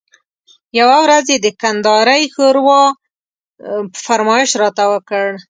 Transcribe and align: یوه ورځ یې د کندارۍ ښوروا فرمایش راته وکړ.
یوه 0.79 0.97
ورځ 1.05 1.25
یې 1.33 1.37
د 1.41 1.47
کندارۍ 1.61 2.23
ښوروا 2.33 2.83
فرمایش 4.05 4.49
راته 4.61 4.83
وکړ. 4.91 5.25